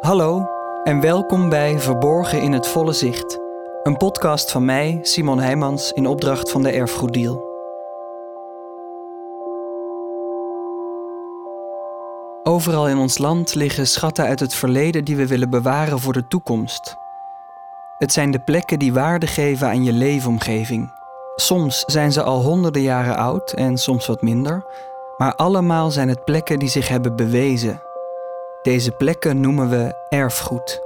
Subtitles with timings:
[0.00, 0.46] Hallo
[0.84, 3.38] en welkom bij Verborgen in het Volle Zicht,
[3.82, 7.46] een podcast van mij, Simon Heijmans, in opdracht van de Erfgoeddeal.
[12.42, 16.28] Overal in ons land liggen schatten uit het verleden die we willen bewaren voor de
[16.28, 16.96] toekomst.
[17.98, 20.92] Het zijn de plekken die waarde geven aan je leefomgeving.
[21.36, 24.64] Soms zijn ze al honderden jaren oud en soms wat minder,
[25.16, 27.86] maar allemaal zijn het plekken die zich hebben bewezen.
[28.62, 30.80] Deze plekken noemen we erfgoed.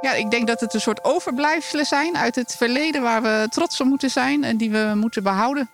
[0.00, 3.80] Ja, ik denk dat het een soort overblijfselen zijn uit het verleden waar we trots
[3.80, 5.70] op moeten zijn en die we moeten behouden.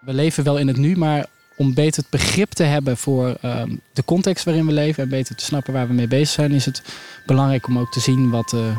[0.00, 3.76] We leven wel in het nu, maar om beter het begrip te hebben voor ehm,
[3.92, 6.64] de context waarin we leven en beter te snappen waar we mee bezig zijn, is
[6.64, 6.82] het
[7.26, 8.76] belangrijk om ook te zien wat, uh, uh,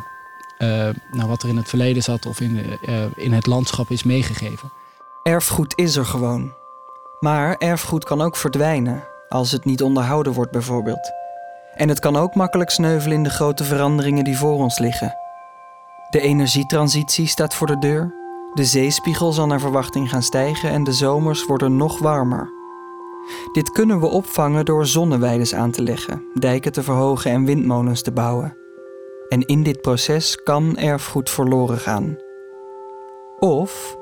[1.12, 4.72] nou, wat er in het verleden zat of in, uh, in het landschap is meegegeven.
[5.24, 6.54] Erfgoed is er gewoon.
[7.20, 11.12] Maar erfgoed kan ook verdwijnen als het niet onderhouden wordt, bijvoorbeeld.
[11.76, 15.16] En het kan ook makkelijk sneuvelen in de grote veranderingen die voor ons liggen.
[16.10, 18.14] De energietransitie staat voor de deur.
[18.54, 22.50] De zeespiegel zal naar verwachting gaan stijgen en de zomers worden nog warmer.
[23.52, 28.12] Dit kunnen we opvangen door zonneweides aan te leggen, dijken te verhogen en windmolens te
[28.12, 28.58] bouwen.
[29.30, 32.18] En in dit proces kan erfgoed verloren gaan.
[33.40, 33.98] Of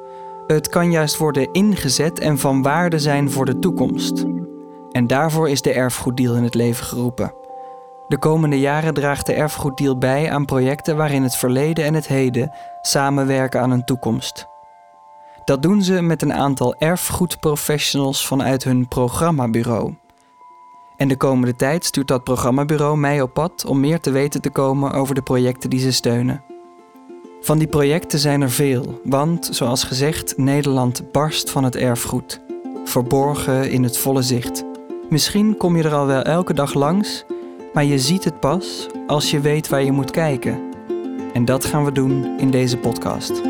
[0.48, 4.26] het kan juist worden ingezet en van waarde zijn voor de toekomst.
[4.92, 7.43] En daarvoor is de erfgoeddeal in het leven geroepen.
[8.08, 12.52] De komende jaren draagt de erfgoeddeal bij aan projecten waarin het verleden en het heden
[12.82, 14.48] samenwerken aan een toekomst.
[15.46, 19.94] Dat doen ze met een aantal erfgoedprofessionals vanuit hun programmabureau.
[20.98, 24.50] En de komende tijd stuurt dat programmabureau mij op pad om meer te weten te
[24.50, 26.44] komen over de projecten die ze steunen.
[27.42, 32.42] Van die projecten zijn er veel, want zoals gezegd, Nederland barst van het erfgoed.
[32.86, 34.64] Verborgen in het volle zicht.
[35.10, 37.26] Misschien kom je er al wel elke dag langs,
[37.74, 40.72] maar je ziet het pas als je weet waar je moet kijken.
[41.34, 43.42] En dat gaan we doen in deze podcast.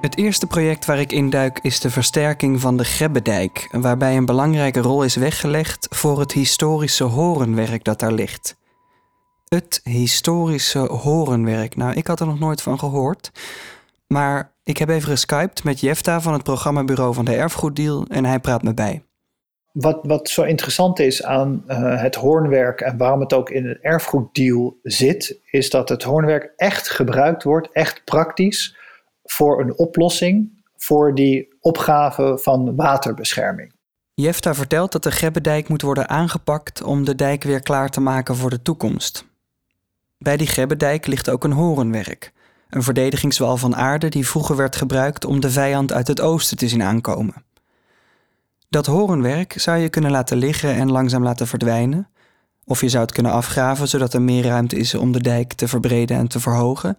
[0.00, 4.80] Het eerste project waar ik induik is de versterking van de Grebbedijk, waarbij een belangrijke
[4.80, 8.56] rol is weggelegd voor het historische horenwerk dat daar ligt.
[9.48, 11.76] Het historische horenwerk.
[11.76, 13.30] Nou, ik had er nog nooit van gehoord.
[14.06, 18.38] Maar ik heb even geskypt met Jefta van het programmabureau van de Erfgoeddeal en hij
[18.38, 19.02] praat me bij.
[19.72, 23.78] Wat, wat zo interessant is aan uh, het hoornwerk en waarom het ook in het
[23.80, 28.76] erfgoeddeal zit, is dat het hoornwerk echt gebruikt wordt, echt praktisch,
[29.24, 33.72] voor een oplossing voor die opgave van waterbescherming.
[34.14, 38.36] Jefta vertelt dat de Grebbedijk moet worden aangepakt om de dijk weer klaar te maken
[38.36, 39.27] voor de toekomst.
[40.18, 42.32] Bij die Grebbedijk ligt ook een horenwerk,
[42.68, 46.68] een verdedigingswal van aarde die vroeger werd gebruikt om de vijand uit het oosten te
[46.68, 47.44] zien aankomen.
[48.68, 52.08] Dat horenwerk zou je kunnen laten liggen en langzaam laten verdwijnen,
[52.64, 55.68] of je zou het kunnen afgraven zodat er meer ruimte is om de dijk te
[55.68, 56.98] verbreden en te verhogen.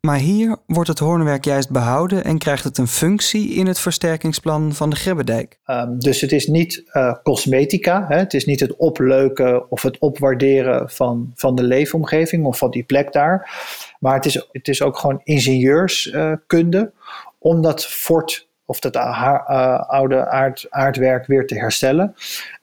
[0.00, 4.72] Maar hier wordt het hoornwerk juist behouden en krijgt het een functie in het versterkingsplan
[4.72, 5.58] van de Grebbedijk.
[5.66, 8.16] Um, dus het is niet uh, cosmetica, hè?
[8.16, 12.82] het is niet het opleuken of het opwaarderen van, van de leefomgeving of van die
[12.82, 13.50] plek daar.
[13.98, 16.92] Maar het is, het is ook gewoon ingenieurskunde
[17.38, 22.14] om dat fort of dat uh, oude aard, aardwerk weer te herstellen.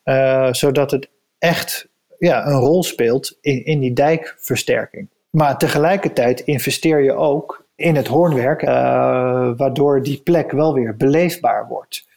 [0.04, 1.88] Uh, zodat het echt
[2.20, 5.08] ja, een rol speelt in, in die dijkversterking.
[5.30, 8.70] Maar tegelijkertijd investeer je ook in het hoornwerk, uh,
[9.58, 12.08] waardoor die plek wel weer beleefbaar wordt.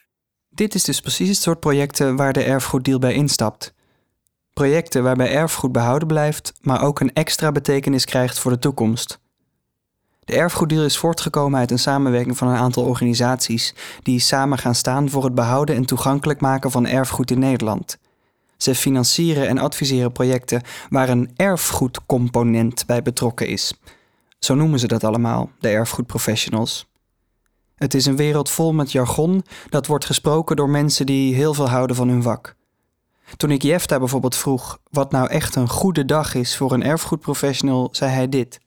[0.49, 3.73] Dit is dus precies het soort projecten waar de erfgoeddeal bij instapt.
[4.53, 9.19] Projecten waarbij erfgoed behouden blijft, maar ook een extra betekenis krijgt voor de toekomst.
[10.19, 15.09] De erfgoeddeal is voortgekomen uit een samenwerking van een aantal organisaties die samen gaan staan
[15.09, 17.97] voor het behouden en toegankelijk maken van erfgoed in Nederland.
[18.61, 23.73] Ze financieren en adviseren projecten waar een erfgoedcomponent bij betrokken is.
[24.39, 26.89] Zo noemen ze dat allemaal, de erfgoedprofessionals.
[27.75, 31.69] Het is een wereld vol met jargon dat wordt gesproken door mensen die heel veel
[31.69, 32.55] houden van hun vak.
[33.37, 37.87] Toen ik Jefta bijvoorbeeld vroeg wat nou echt een goede dag is voor een erfgoedprofessional,
[37.91, 38.59] zei hij dit.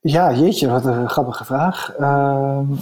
[0.00, 1.92] Ja, jeetje, wat een grappige vraag.
[1.98, 2.06] Uh,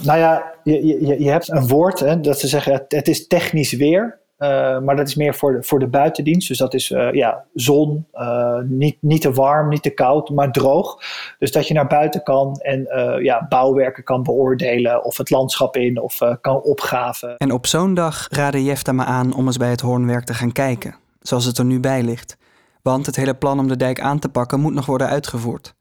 [0.01, 3.73] nou ja, je, je, je hebt een woord hè, dat ze zeggen het is technisch
[3.73, 4.21] weer.
[4.43, 6.47] Uh, maar dat is meer voor de, voor de buitendienst.
[6.47, 10.51] Dus dat is uh, ja, zon, uh, niet, niet te warm, niet te koud, maar
[10.51, 11.03] droog.
[11.39, 12.87] Dus dat je naar buiten kan en
[13.21, 17.37] ja, bouwwerken kan beoordelen of het landschap in of kan opgraven.
[17.37, 20.51] En op zo'n dag raadde Jefta me aan om eens bij het hoornwerk te gaan
[20.51, 22.37] kijken, zoals het er nu bij ligt.
[22.81, 25.75] Want het hele plan om de dijk aan te pakken moet nog worden uitgevoerd.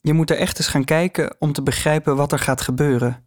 [0.00, 3.24] Je moet er echt eens gaan kijken om te begrijpen wat er gaat gebeuren.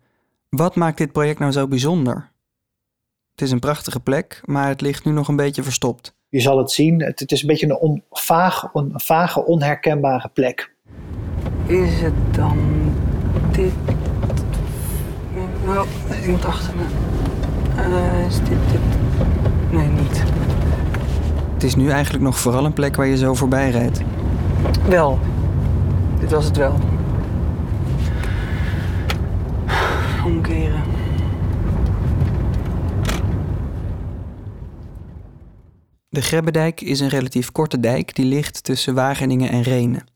[0.50, 2.33] Wat maakt dit project nou zo bijzonder?
[3.36, 6.16] Het is een prachtige plek, maar het ligt nu nog een beetje verstopt.
[6.30, 10.30] Je zal het zien, het, het is een beetje een, on, vaag, een vage, onherkenbare
[10.34, 10.74] plek.
[11.66, 12.58] Is het dan
[13.52, 13.72] dit?
[15.66, 15.86] Wel,
[16.22, 16.84] ik moet achter me.
[17.90, 18.80] Uh, is dit dit?
[19.72, 20.24] Nee, niet.
[21.54, 24.02] Het is nu eigenlijk nog vooral een plek waar je zo voorbij rijdt.
[24.88, 25.20] Wel,
[26.20, 26.80] dit was het wel.
[36.16, 40.08] De Grebbedijk is een relatief korte dijk die ligt tussen Wageningen en Renen.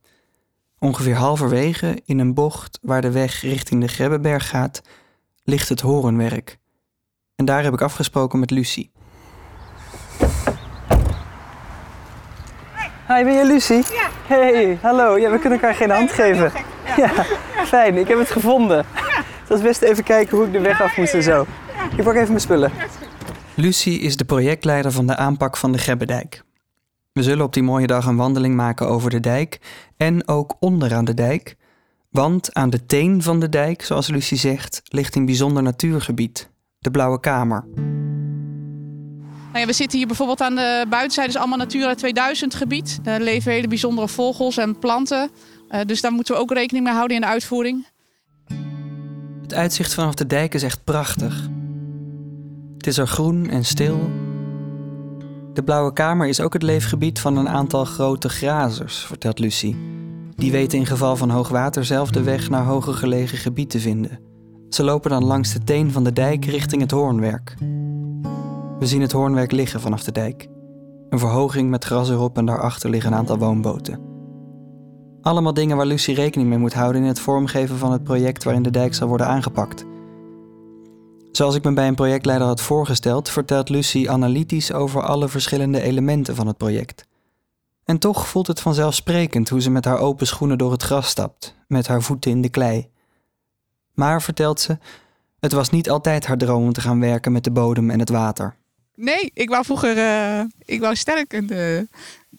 [0.77, 4.81] Ongeveer halverwege, in een bocht waar de weg richting de Grebbeberg gaat,
[5.43, 6.57] ligt het horenwerk.
[7.35, 8.91] En daar heb ik afgesproken met Lucie.
[13.07, 13.77] Hi, ben je Lucie?
[13.77, 14.09] Ja.
[14.27, 15.17] Hey, hallo.
[15.17, 16.51] Ja, we kunnen elkaar geen hand geven.
[16.97, 17.25] Ja,
[17.65, 17.97] fijn.
[17.97, 18.85] Ik heb het gevonden.
[19.39, 21.45] Het was best even kijken hoe ik de weg af moest en zo.
[21.95, 22.71] Ik pak even mijn spullen.
[23.59, 26.43] Lucie is de projectleider van de aanpak van de Grebbedijk.
[27.13, 29.59] We zullen op die mooie dag een wandeling maken over de dijk
[29.97, 31.55] en ook onderaan de dijk.
[32.11, 36.91] Want aan de teen van de dijk, zoals Lucie zegt, ligt een bijzonder natuurgebied, de
[36.91, 37.65] Blauwe Kamer.
[39.47, 42.99] Nou ja, we zitten hier bijvoorbeeld aan de buitenzijde, is allemaal Natura 2000 gebied.
[43.03, 45.29] Daar leven hele bijzondere vogels en planten.
[45.69, 47.87] Uh, dus daar moeten we ook rekening mee houden in de uitvoering.
[49.41, 51.49] Het uitzicht vanaf de dijk is echt prachtig.
[52.79, 53.99] Het is er groen en stil.
[55.53, 59.77] De Blauwe Kamer is ook het leefgebied van een aantal grote grazers, vertelt Lucie.
[60.35, 64.19] Die weten in geval van hoogwater zelf de weg naar hoger gelegen gebied te vinden.
[64.69, 67.55] Ze lopen dan langs de teen van de dijk richting het hoornwerk.
[68.79, 70.47] We zien het hoornwerk liggen vanaf de dijk.
[71.09, 73.99] Een verhoging met gras erop en daarachter liggen een aantal woonboten.
[75.21, 78.63] Allemaal dingen waar Lucie rekening mee moet houden in het vormgeven van het project waarin
[78.63, 79.85] de dijk zal worden aangepakt.
[81.39, 86.35] Zoals ik me bij een projectleider had voorgesteld, vertelt Lucie analytisch over alle verschillende elementen
[86.35, 87.05] van het project.
[87.83, 91.55] En toch voelt het vanzelfsprekend hoe ze met haar open schoenen door het gras stapt,
[91.67, 92.89] met haar voeten in de klei.
[93.93, 94.77] Maar, vertelt ze,
[95.39, 98.09] het was niet altijd haar droom om te gaan werken met de bodem en het
[98.09, 98.55] water.
[98.95, 101.87] Nee, ik wou vroeger uh, ik wou sterrenkunde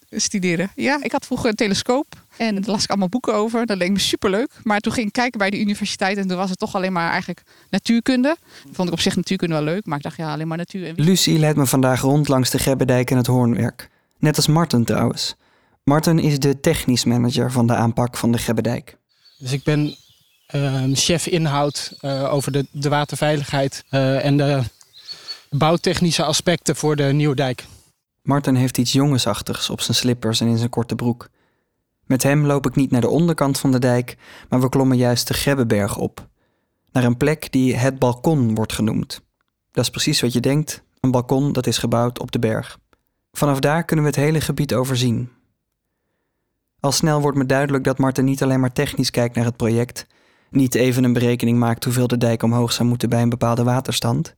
[0.09, 0.71] studeren.
[0.75, 3.65] Ja, ik had vroeger een telescoop en daar las ik allemaal boeken over.
[3.65, 4.51] Dat leek me superleuk.
[4.63, 7.09] Maar toen ging ik kijken bij de universiteit en toen was het toch alleen maar
[7.09, 8.37] eigenlijk natuurkunde.
[8.71, 10.87] Vond ik op zich natuurkunde wel leuk, maar ik dacht ja, alleen maar natuur.
[10.87, 10.93] En...
[10.95, 13.89] Lucie leidt me vandaag rond langs de Grebbedijk en het Hoornwerk.
[14.17, 15.35] Net als Marten trouwens.
[15.83, 18.97] Marten is de technisch manager van de aanpak van de Grebbedijk.
[19.37, 19.95] Dus ik ben
[20.55, 24.61] uh, chef inhoud uh, over de, de waterveiligheid uh, en de
[25.49, 27.65] bouwtechnische aspecten voor de nieuwe dijk.
[28.21, 31.29] Martin heeft iets jongensachtigs op zijn slippers en in zijn korte broek.
[32.11, 34.17] Met hem loop ik niet naar de onderkant van de dijk,
[34.49, 36.27] maar we klommen juist de Grebbeberg op.
[36.91, 39.21] Naar een plek die het balkon wordt genoemd.
[39.71, 42.79] Dat is precies wat je denkt, een balkon dat is gebouwd op de berg.
[43.31, 45.29] Vanaf daar kunnen we het hele gebied overzien.
[46.79, 50.07] Al snel wordt me duidelijk dat Martin niet alleen maar technisch kijkt naar het project,
[50.49, 54.35] niet even een berekening maakt hoeveel de dijk omhoog zou moeten bij een bepaalde waterstand.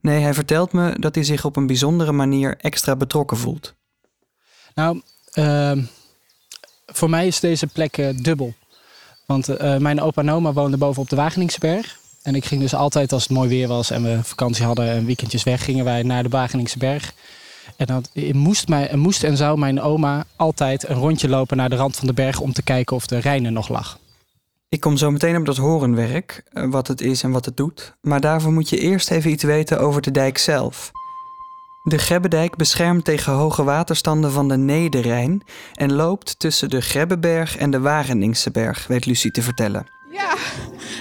[0.00, 3.74] Nee, hij vertelt me dat hij zich op een bijzondere manier extra betrokken voelt.
[4.74, 5.00] Nou,
[5.34, 5.84] uh,
[6.86, 8.54] voor mij is deze plek uh, dubbel.
[9.26, 11.84] Want uh, mijn opa en oma woonden boven op de Wageningse
[12.22, 15.06] En ik ging dus altijd als het mooi weer was en we vakantie hadden en
[15.06, 17.12] weekendjes weg, gingen wij naar de Wageningse berg.
[17.76, 21.76] En dan moest, mij, moest en zou mijn oma altijd een rondje lopen naar de
[21.76, 23.98] rand van de berg om te kijken of de Rijn er nog lag.
[24.68, 27.94] Ik kom zo meteen op dat horenwerk, eh, wat het is en wat het doet.
[28.00, 30.92] Maar daarvoor moet je eerst even iets weten over de dijk zelf.
[31.86, 35.42] De Grebbedijk beschermt tegen hoge waterstanden van de Nederrijn
[35.74, 39.86] en loopt tussen de Grebbeberg en de Wageningse berg, weet Lucie te vertellen.
[40.10, 40.34] Ja,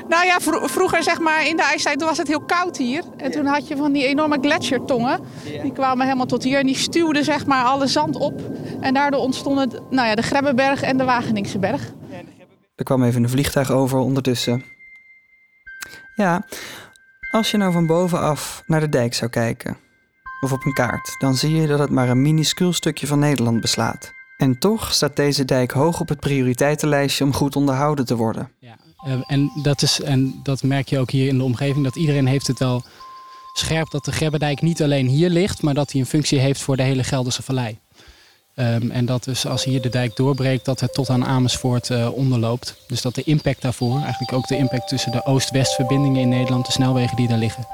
[0.08, 3.04] nou ja, vroeger zeg maar in de ijstijd was het heel koud hier.
[3.18, 5.20] En toen had je van die enorme gletsjertongen.
[5.62, 8.42] Die kwamen helemaal tot hier en die stuwden zeg maar alle zand op.
[8.82, 11.94] En daardoor ontstonden nou ja, de Grebbeberg en de Wageningse berg.
[12.76, 14.64] Er kwam even een vliegtuig over ondertussen.
[16.16, 16.46] Ja,
[17.32, 19.78] als je nou van bovenaf naar de dijk zou kijken,
[20.44, 23.62] of op een kaart, dan zie je dat het maar een minuscuul stukje van Nederland
[23.62, 24.12] beslaat.
[24.38, 28.52] En toch staat deze dijk hoog op het prioriteitenlijstje om goed onderhouden te worden.
[28.60, 31.96] Ja, eh, en dat, is, en dat merk je ook hier in de omgeving, dat
[31.96, 32.84] iedereen heeft het wel
[33.54, 36.78] scherp dat de Grebbedijk niet alleen hier ligt, maar dat hij een functie heeft voor
[36.78, 37.80] de hele Gelderse Vallei.
[38.56, 42.14] Um, en dat dus als hier de dijk doorbreekt, dat het tot aan Amersfoort uh,
[42.14, 42.76] onderloopt.
[42.88, 46.66] Dus dat de impact daarvoor, eigenlijk ook de impact tussen de Oost-West verbindingen in Nederland,
[46.66, 47.68] de snelwegen die daar liggen,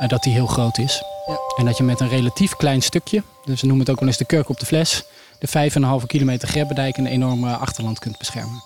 [0.00, 1.02] uh, dat die heel groot is.
[1.28, 1.38] Ja.
[1.56, 4.18] En dat je met een relatief klein stukje, dus we noemen het ook wel eens
[4.18, 5.04] de kurk op de fles,
[5.38, 5.70] de
[6.00, 8.62] 5,5 kilometer Grebbendijk een enorme achterland kunt beschermen.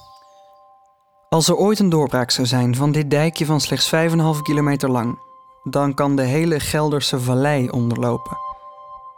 [1.29, 5.19] Als er ooit een doorbraak zou zijn van dit dijkje van slechts 5,5 kilometer lang,
[5.63, 8.37] dan kan de hele Gelderse vallei onderlopen.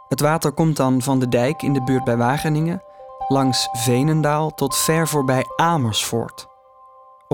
[0.07, 2.83] Het water komt dan van de dijk in de buurt bij Wageningen,
[3.27, 6.47] langs Venendaal tot ver voorbij Amersfoort.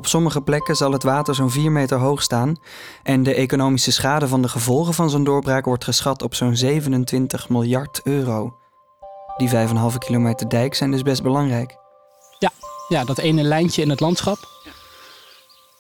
[0.01, 2.55] Op sommige plekken zal het water zo'n 4 meter hoog staan
[3.03, 7.49] en de economische schade van de gevolgen van zo'n doorbraak wordt geschat op zo'n 27
[7.49, 8.57] miljard euro.
[9.37, 9.53] Die 5,5
[9.97, 11.75] kilometer dijk zijn dus best belangrijk.
[12.87, 14.37] Ja, dat ene lijntje in het landschap,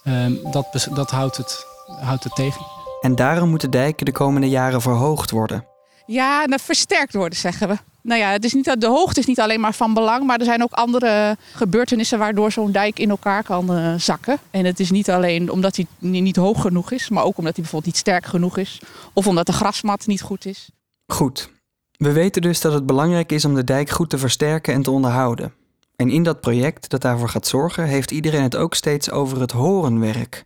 [0.03, 1.65] ehm, dat, dat houdt, het,
[2.01, 2.65] houdt het tegen.
[2.99, 5.67] En daarom moeten dijken de komende jaren verhoogd worden.
[6.05, 7.77] Ja, en versterkt worden, zeggen we.
[8.03, 10.45] Nou ja, het is niet, de hoogte is niet alleen maar van belang, maar er
[10.45, 14.39] zijn ook andere gebeurtenissen waardoor zo'n dijk in elkaar kan eh, zakken.
[14.51, 17.53] En het is niet alleen omdat hij ni- niet hoog genoeg is, maar ook omdat
[17.53, 18.81] hij bijvoorbeeld niet sterk genoeg is.
[19.13, 20.69] Of omdat de grasmat niet goed is.
[21.07, 21.49] Goed.
[21.97, 24.91] We weten dus dat het belangrijk is om de dijk goed te versterken en te
[24.91, 25.53] onderhouden.
[25.95, 29.51] En in dat project dat daarvoor gaat zorgen, heeft iedereen het ook steeds over het
[29.51, 30.45] horenwerk.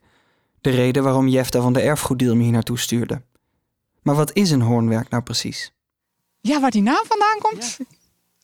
[0.61, 3.21] De reden waarom Jefta van de erfgoeddeal me hier naartoe stuurde.
[4.01, 5.71] Maar wat is een hoornwerk nou precies?
[6.47, 7.77] Ja, waar die naam vandaan komt,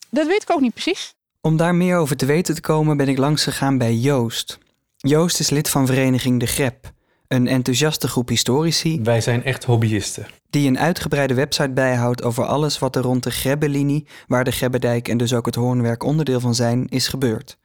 [0.09, 1.13] dat weet ik ook niet precies.
[1.41, 4.57] Om daar meer over te weten te komen ben ik langs gegaan bij Joost.
[4.97, 6.91] Joost is lid van vereniging De Grep,
[7.27, 10.27] een enthousiaste groep historici Wij zijn echt hobbyisten.
[10.49, 15.07] die een uitgebreide website bijhoudt over alles wat er rond de Grebbelinie, waar de Grebbedijk
[15.07, 17.57] en dus ook het Hoornwerk onderdeel van zijn, is gebeurd.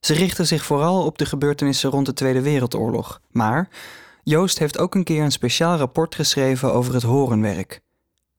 [0.00, 3.68] Ze richten zich vooral op de gebeurtenissen rond de Tweede Wereldoorlog, maar
[4.22, 7.82] Joost heeft ook een keer een speciaal rapport geschreven over het hoornwerk.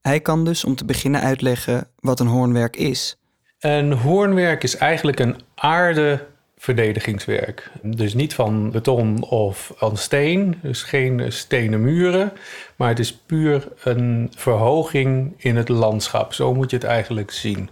[0.05, 3.17] Hij kan dus om te beginnen uitleggen wat een hoornwerk is.
[3.59, 7.71] Een hoornwerk is eigenlijk een aardeverdedigingswerk.
[7.81, 12.33] Dus niet van beton of van steen, dus geen stenen muren.
[12.75, 16.33] Maar het is puur een verhoging in het landschap.
[16.33, 17.69] Zo moet je het eigenlijk zien.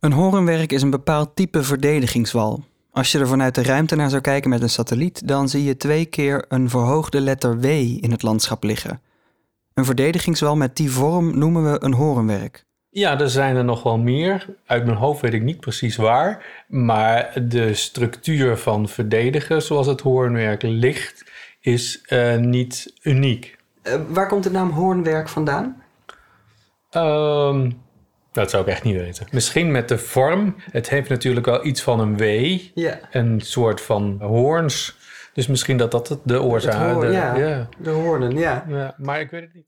[0.00, 2.64] Een horenwerk is een bepaald type verdedigingswal.
[2.92, 5.76] Als je er vanuit de ruimte naar zou kijken met een satelliet, dan zie je
[5.76, 7.64] twee keer een verhoogde letter W
[8.00, 9.00] in het landschap liggen.
[9.78, 12.64] Een verdedigingswal met die vorm noemen we een horenwerk.
[12.90, 14.46] Ja, er zijn er nog wel meer.
[14.66, 16.64] Uit mijn hoofd weet ik niet precies waar.
[16.68, 21.30] Maar de structuur van verdedigen, zoals het hoornwerk ligt,
[21.60, 23.56] is eh, niet uniek.
[24.08, 25.82] waar komt de naam hoornwerk vandaan?
[26.90, 27.70] Ehm,
[28.32, 29.26] dat zou ik echt niet weten.
[29.30, 30.54] Misschien met de vorm.
[30.70, 32.58] Het heeft natuurlijk wel iets van een W.
[32.74, 34.97] Ja, Een soort van hoorns.
[35.32, 37.36] Dus misschien dat dat het de oorzaak de- ja.
[37.36, 37.68] ja.
[37.78, 38.64] de hoornen, ja.
[38.68, 39.66] Ja, Maar ik weet het niet.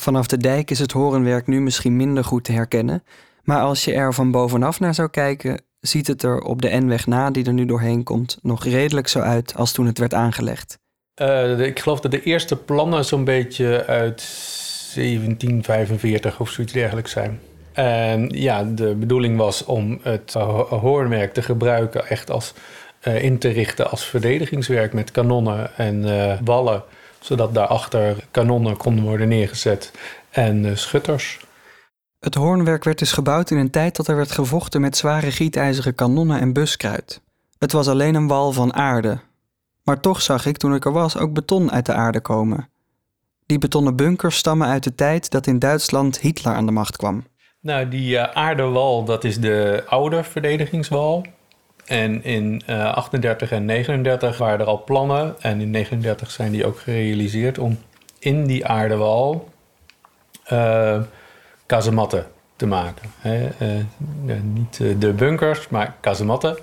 [0.00, 3.02] Vanaf de dijk is het horenwerk nu misschien minder goed te herkennen,
[3.42, 7.06] maar als je er van bovenaf naar zou kijken, ziet het er op de N-weg
[7.06, 10.78] na die er nu doorheen komt nog redelijk zo uit als toen het werd aangelegd.
[11.14, 14.22] Eh, ik geloof dat de eerste plannen zo'n beetje uit
[14.94, 17.40] 1745 of zoiets dergelijks zijn.
[17.72, 22.54] En ja, de bedoeling was om het ho- hoornwerk te gebruiken echt als
[23.00, 26.82] eh, in te richten als verdedigingswerk met kanonnen en eh, wallen,
[27.20, 29.92] zodat daarachter kanonnen konden worden neergezet
[30.30, 31.40] en eh, schutters.
[32.20, 35.94] Het hoornwerk werd dus gebouwd in een tijd dat er werd gevochten met zware gietijzeren
[35.94, 37.20] kanonnen en buskruid.
[37.58, 39.18] Het was alleen een wal van aarde.
[39.84, 42.68] Maar toch zag ik toen ik er was ook beton uit de aarde komen.
[43.46, 47.24] Die betonnen bunkers stammen uit de tijd dat in Duitsland Hitler aan de macht kwam.
[47.60, 51.24] Nou, die eh, aardewal, dat is de oude verdedigingswal.
[51.88, 55.34] En in eh 38 en 39 waren er al plannen.
[55.40, 57.78] En in 39 zijn die ook gerealiseerd om
[58.18, 59.48] in die aardewal
[60.44, 61.00] eh
[61.66, 62.26] kazematten
[62.56, 63.10] te maken.
[63.18, 63.48] Hè?
[63.58, 66.58] eh, niet de bunkers, maar kazematten.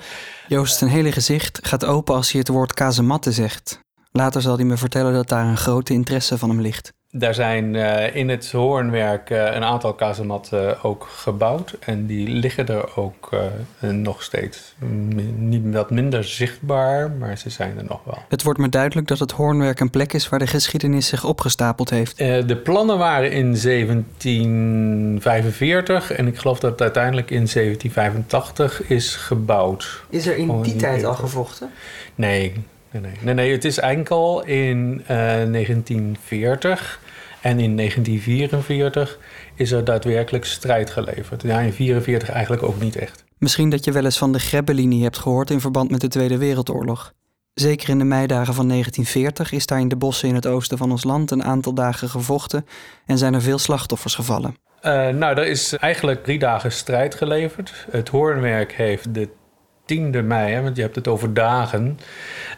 [0.47, 3.79] Joost zijn hele gezicht gaat open als hij het woord kazematten zegt.
[4.11, 6.93] Later zal hij me vertellen dat daar een grote interesse van hem ligt.
[7.17, 11.77] Daar zijn eh, in het hoornwerk eh, een aantal kazematten ook gebouwd.
[11.79, 13.39] En die liggen er ook eh,
[13.89, 14.75] nog steeds.
[14.79, 18.17] M- niet wat minder zichtbaar, maar ze zijn er nog wel.
[18.29, 21.89] Het wordt me duidelijk dat het hoornwerk een plek is waar de geschiedenis zich opgestapeld
[21.89, 22.19] heeft.
[22.19, 29.15] Eh, de plannen waren in 1745 en ik geloof dat het uiteindelijk in 1785 is
[29.15, 30.03] gebouwd.
[30.09, 31.69] Is er in die die tijd al gevochten?
[32.15, 32.53] Nee,
[32.91, 33.11] nee, nee.
[33.21, 36.99] nee, nee het is enkel in eh, 1940
[37.45, 39.19] en in 1944
[39.55, 41.41] is er daadwerkelijk strijd geleverd.
[41.41, 43.23] Ja, in 1944 eigenlijk ook niet echt.
[43.37, 46.37] Misschien dat je wel eens van de Grebbelinie hebt gehoord in verband met de Tweede
[46.37, 47.13] Wereldoorlog.
[47.53, 50.91] Zeker in de meidagen van 1940 is daar in de bossen in het oosten van
[50.91, 52.65] ons land een aantal dagen gevochten
[53.05, 54.55] en zijn er veel slachtoffers gevallen.
[54.81, 57.85] Eh, nou, er is eigenlijk drie dagen strijd geleverd.
[57.91, 59.29] Het Hoornwerk heeft de
[59.93, 61.99] 10e mei, hè, want je hebt het over dagen,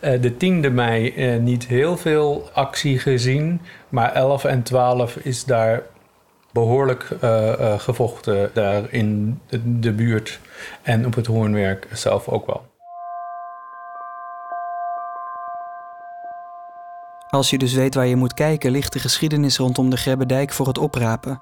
[0.02, 5.46] eh, de 10e mei eh, niet heel veel actie gezien, maar 11 en 12 is
[5.46, 5.84] daar
[6.58, 10.40] behoorlijk eh, eh, gevochten daar in de, de buurt
[10.82, 12.66] En op het hoornwerk zelf ook wel.
[17.30, 20.68] Als je dus weet waar je moet kijken, ligt de geschiedenis rondom de Grebbedijk voor
[20.68, 21.42] het oprapen.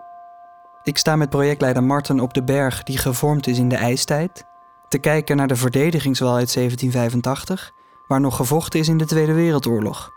[0.83, 4.45] Ik sta met projectleider Marten op de berg die gevormd is in de ijstijd,
[4.95, 7.71] te kijken naar de verdedigingswal uit 1785,
[8.07, 10.11] waar nog gevochten is in de Tweede Wereldoorlog.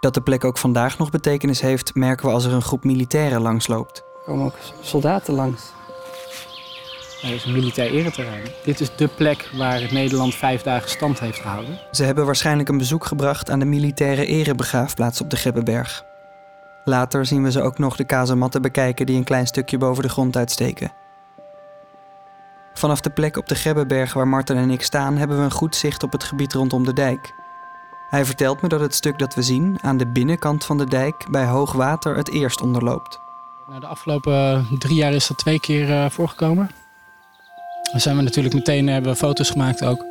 [0.00, 3.40] Dat de plek ook vandaag nog betekenis heeft, merken we als er een groep militairen
[3.40, 3.98] langsloopt.
[3.98, 5.72] Er komen ook soldaten langs.
[7.22, 8.46] Dat is een militair ereterrein.
[8.64, 11.80] Dit is de plek waar het Nederland vijf dagen stand heeft gehouden.
[11.90, 16.04] Ze hebben waarschijnlijk een bezoek gebracht aan de militaire erebegraafplaats op de Grebbeberg.
[16.84, 20.08] Later zien we ze ook nog de kazematten bekijken die een klein stukje boven de
[20.08, 20.92] grond uitsteken.
[22.80, 25.76] Vanaf de plek op de Grebbeberg waar Marten en ik staan, hebben we een goed
[25.76, 27.32] zicht op het gebied rondom de dijk.
[28.10, 31.26] Hij vertelt me dat het stuk dat we zien aan de binnenkant van de dijk
[31.30, 33.20] bij hoog water het eerst onderloopt.
[33.80, 36.70] De afgelopen drie jaar is dat twee keer uh, voorgekomen.
[37.90, 40.04] Dan zijn we natuurlijk meteen eh, hebben foto's gemaakt ook.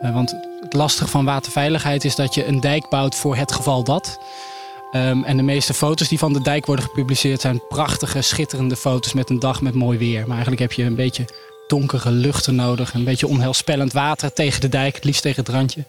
[0.00, 4.18] Want het lastige van waterveiligheid is dat je een dijk bouwt voor het geval dat.
[4.92, 9.12] Um, en de meeste foto's die van de dijk worden gepubliceerd zijn prachtige, schitterende foto's
[9.12, 10.20] met een dag met mooi weer.
[10.20, 11.24] Maar eigenlijk heb je een beetje
[11.68, 12.94] donkere luchten nodig.
[12.94, 15.84] Een beetje onheilspellend water tegen de dijk, het liefst tegen het randje.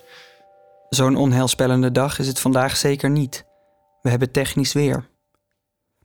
[0.90, 3.46] Zo'n onheilspellende dag is het vandaag zeker niet.
[4.02, 5.08] We hebben technisch weer.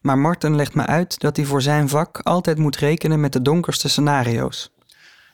[0.01, 3.43] Maar Martin legt me uit dat hij voor zijn vak altijd moet rekenen met de
[3.43, 4.71] donkerste scenario's.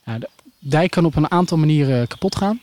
[0.04, 0.28] Ja, de
[0.59, 2.61] dijk kan op een aantal manieren kapot gaan.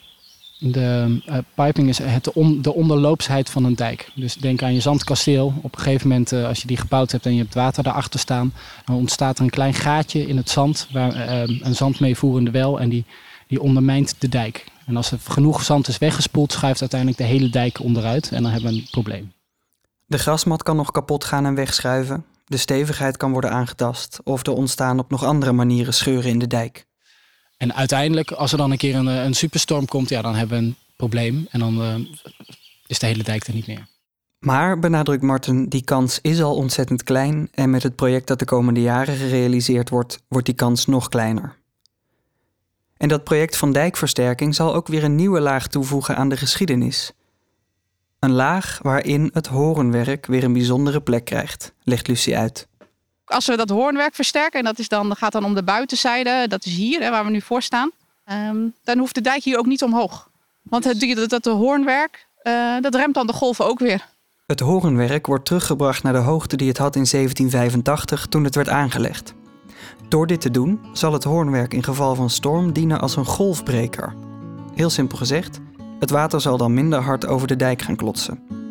[0.60, 2.24] De uh, piping is het
[2.62, 4.12] de onderloopsheid van een dijk.
[4.16, 5.54] Dus denk aan je zandkasteel.
[5.62, 8.20] Op een gegeven moment, uh, als je die gebouwd hebt en je hebt water daarachter
[8.20, 8.54] staan,
[8.86, 12.90] dan ontstaat er een klein gaatje in het zand, waar uh, een zandmeevoerende wel, en
[12.90, 13.06] die,
[13.48, 14.66] die ondermijnt de dijk.
[14.86, 18.52] En als er genoeg zand is weggespoeld, schuift uiteindelijk de hele dijk onderuit en dan
[18.52, 19.34] hebben we een probleem.
[20.06, 22.26] De grasmat kan nog kapot gaan en wegschuiven.
[22.46, 26.48] De stevigheid kan worden aangetast of er ontstaan op nog andere manieren scheuren in de
[26.48, 26.86] dijk.
[27.58, 30.66] En uiteindelijk, als er dan een keer een, een superstorm komt, ja, dan hebben we
[30.66, 31.48] een probleem.
[31.50, 31.96] En dan uh,
[32.88, 33.88] is de hele dijk er niet meer.
[34.40, 37.50] Maar, benadrukt Martin, die kans is al ontzettend klein.
[37.52, 41.56] En met het project dat de komende jaren gerealiseerd wordt, wordt die kans nog kleiner.
[42.98, 47.12] En dat project van dijkversterking zal ook weer een nieuwe laag toevoegen aan de geschiedenis.
[48.20, 52.68] Een laag waarin het horenwerk weer een bijzondere plek krijgt, legt Lucie uit
[53.30, 56.66] als we dat hoornwerk versterken, en dat is dan, gaat dan om de buitenzijde, dat
[56.66, 57.92] is hier hè, waar we nu voor staan,
[58.32, 60.30] um, dan hoeft de dijk hier ook niet omhoog.
[60.62, 64.06] Want het, dat de hoornwerk, uh, dat remt dan de golven ook weer.
[64.46, 68.70] Het horenwerk wordt teruggebracht naar de hoogte die het had in 1785 toen het werd
[68.70, 69.34] aangelegd.
[70.10, 74.16] Door dit te doen zal het hoornwerk in geval van storm dienen als een golfbreker.
[74.76, 75.60] Heel simpel gezegd,
[76.00, 78.67] het water zal dan minder hard over de dijk gaan klotsen.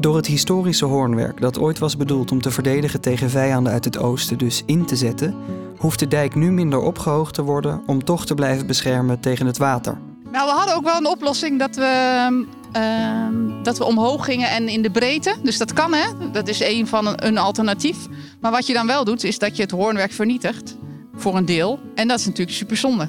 [0.00, 3.98] Door het historische hoornwerk, dat ooit was bedoeld om te verdedigen tegen vijanden uit het
[3.98, 5.34] oosten, dus in te zetten,
[5.78, 9.58] hoeft de dijk nu minder opgehoogd te worden om toch te blijven beschermen tegen het
[9.58, 9.98] water.
[10.32, 14.68] Nou, we hadden ook wel een oplossing dat we, uh, dat we omhoog gingen en
[14.68, 15.34] in de breedte.
[15.42, 16.30] Dus dat kan, hè?
[16.32, 17.96] Dat is een van een, alternatief.
[18.40, 20.76] Maar wat je dan wel doet, is dat je het hoornwerk vernietigt
[21.14, 21.78] voor een deel.
[21.94, 23.08] En dat is natuurlijk super zonde.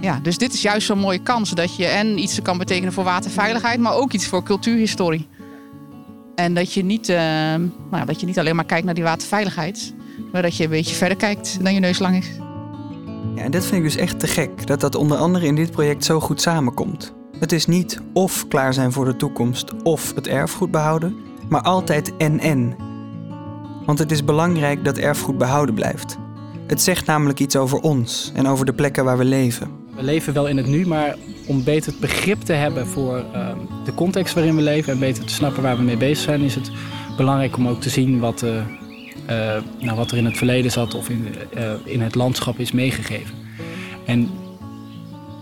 [0.00, 3.04] Ja, dus dit is juist zo'n mooie kans dat je en iets kan betekenen voor
[3.04, 5.28] waterveiligheid, maar ook iets voor cultuurhistorie.
[6.36, 7.16] En dat je niet, uh,
[7.90, 9.94] nou, dat je niet alleen maar kijkt naar die waterveiligheid,
[10.32, 12.30] maar dat je een beetje verder kijkt dan je neus lang is.
[13.34, 15.70] Ja, en dat vind ik dus echt te gek, dat dat onder andere in dit
[15.70, 17.14] project zo goed samenkomt.
[17.38, 21.16] Het is niet of klaar zijn voor de toekomst of het erfgoed behouden,
[21.48, 22.76] maar altijd en-en.
[23.86, 26.16] Want het is belangrijk dat erfgoed behouden blijft.
[26.66, 29.70] Het zegt namelijk iets over ons en over de plekken waar we leven.
[29.94, 33.48] We leven wel in het nu, maar om beter het begrip te hebben voor uh,
[33.84, 36.54] de context waarin we leven en beter te snappen waar we mee bezig zijn, is
[36.54, 36.70] het
[37.16, 38.62] belangrijk om ook te zien wat, uh, uh,
[39.80, 43.34] nou, wat er in het verleden zat of in, eh, in het landschap is meegegeven.
[44.06, 44.30] En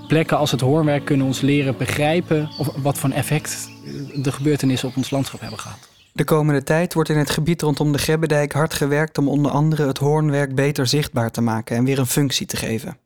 [0.09, 3.69] plekken als het hoornwerk kunnen ons leren begrijpen of wat voor effect
[4.15, 5.89] de gebeurtenissen op ons landschap hebben gehad.
[6.13, 9.87] De komende tijd wordt in het gebied rondom de Grebbedijk hard gewerkt om onder andere
[9.87, 12.97] het hoornwerk beter zichtbaar te maken en weer een functie te geven.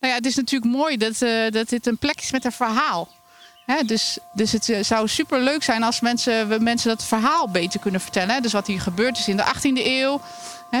[0.00, 2.52] Nou ja, het is natuurlijk mooi dat, uh, dat dit een plek is met een
[2.52, 3.08] verhaal.
[3.86, 7.80] Dus, dus het uh, zou super leuk zijn als mensen, we mensen dat verhaal beter
[7.80, 8.42] kunnen vertellen.
[8.42, 10.20] Dus wat hier gebeurd is in de 18e eeuw.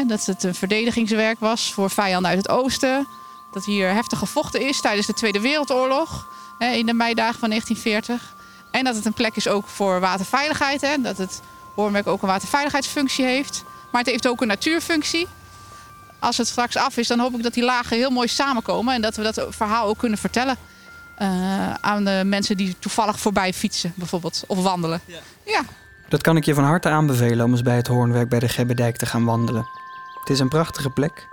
[0.06, 3.06] Dat het een verdedigingswerk was voor vijanden uit het oosten.
[3.52, 6.26] Dat hier heftig gevochten is tijdens de Tweede Wereldoorlog.
[6.58, 8.34] In de meidagen van 1940.
[8.70, 10.80] En dat het een plek is ook voor waterveiligheid.
[10.80, 11.42] Hè, dat het
[11.74, 13.64] Hoornwerk ook een waterveiligheidsfunctie heeft.
[13.90, 15.26] Maar het heeft ook een natuurfunctie
[16.18, 18.94] als het straks af is, dan hoop ik dat die lagen heel mooi samenkomen.
[18.94, 20.56] En dat we dat verhaal ook kunnen vertellen.
[21.18, 24.44] Uh, aan de mensen die toevallig voorbij fietsen, bijvoorbeeld.
[24.46, 25.00] Of wandelen.
[25.04, 25.18] Ja.
[25.44, 25.62] ja.
[26.08, 28.96] Dat kan ik je van harte aanbevelen om eens bij het Hoornwerk bij de Gebbedijk
[28.96, 29.68] te gaan wandelen.
[30.20, 31.28] Het is een prachtige plek.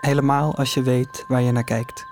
[0.00, 2.04] Helemaal als je weet waar je naar kijkt.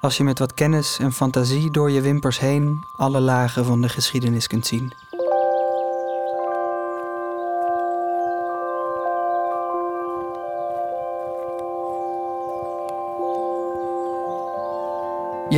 [0.00, 3.88] als je met wat kennis en fantasie door je wimpers heen alle lagen van de
[3.88, 4.92] geschiedenis kunt zien.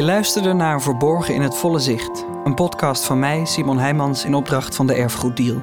[0.00, 4.34] Je luisterde naar Verborgen in het Volle Zicht, een podcast van mij, Simon Heijmans, in
[4.34, 5.62] opdracht van de Erfgoeddeal.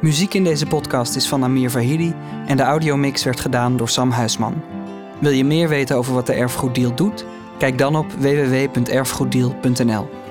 [0.00, 2.14] Muziek in deze podcast is van Amir Vahidi
[2.46, 4.62] en de audiomix werd gedaan door Sam Huisman.
[5.20, 7.24] Wil je meer weten over wat de Erfgoeddeal doet?
[7.58, 10.21] Kijk dan op www.erfgoeddeal.nl.